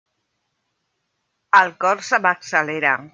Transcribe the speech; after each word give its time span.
El 1.61 1.73
cor 1.85 2.03
se 2.11 2.23
m'accelera. 2.25 2.95